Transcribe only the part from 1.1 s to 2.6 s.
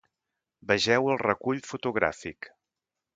el recull fotogràfic.